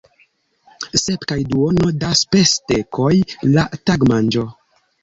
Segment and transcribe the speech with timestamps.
[1.01, 3.13] Sep kaj duono da spesdekoj
[3.55, 4.53] la tagmanĝo!